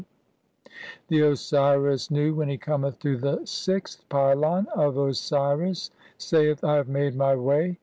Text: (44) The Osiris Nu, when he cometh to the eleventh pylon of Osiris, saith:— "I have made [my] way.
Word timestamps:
(44) 0.61 1.01
The 1.09 1.21
Osiris 1.31 2.09
Nu, 2.09 2.33
when 2.33 2.49
he 2.49 2.57
cometh 2.57 2.97
to 3.01 3.17
the 3.17 3.37
eleventh 3.43 4.09
pylon 4.09 4.65
of 4.73 4.97
Osiris, 4.97 5.91
saith:— 6.17 6.63
"I 6.63 6.77
have 6.77 6.89
made 6.89 7.15
[my] 7.15 7.35
way. 7.35 7.77